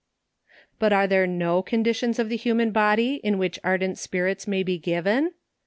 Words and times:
But 0.79 0.93
are 0.93 1.05
there 1.05 1.27
no 1.27 1.61
conditions 1.61 2.17
of 2.17 2.27
the 2.27 2.35
human 2.35 2.71
body 2.71 3.21
in 3.23 3.37
which 3.37 3.59
ar 3.63 3.77
dent 3.77 3.99
spirits 3.99 4.47
may 4.47 4.63
be 4.63 4.79
given? 4.79 5.35